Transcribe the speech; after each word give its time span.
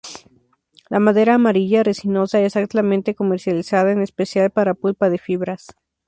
La 0.89 0.99
madera 0.99 1.35
amarilla, 1.35 1.83
resinosa 1.83 2.39
es 2.41 2.55
altamente 2.55 3.13
comercializada, 3.13 3.91
en 3.91 4.01
especial 4.01 4.49
para 4.49 4.73
pulpa 4.73 5.11
de 5.11 5.19
fibras. 5.19 5.75